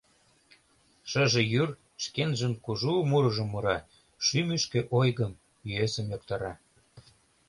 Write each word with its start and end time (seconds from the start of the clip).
Шыже 1.09 1.41
йӱр 1.51 1.69
шкенжын 2.03 2.53
кужу 2.63 2.93
мурыжым 3.09 3.47
мура, 3.53 3.77
шӱмышкӧ 4.25 4.79
ойгым, 4.99 5.33
йӧсым 5.73 6.05
йоктара. 6.11 6.53